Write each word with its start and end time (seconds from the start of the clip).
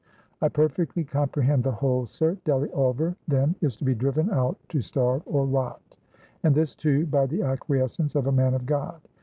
"I 0.41 0.49
perfectly 0.49 1.03
comprehend 1.03 1.63
the 1.63 1.73
whole, 1.73 2.07
sir. 2.07 2.35
Delly 2.43 2.69
Ulver, 2.73 3.15
then, 3.27 3.53
is 3.61 3.77
to 3.77 3.83
be 3.83 3.93
driven 3.93 4.31
out 4.31 4.57
to 4.69 4.81
starve 4.81 5.21
or 5.27 5.45
rot; 5.45 5.95
and 6.41 6.55
this, 6.55 6.75
too, 6.75 7.05
by 7.05 7.27
the 7.27 7.43
acquiescence 7.43 8.15
of 8.15 8.25
a 8.25 8.31
man 8.31 8.55
of 8.55 8.65
God. 8.65 8.99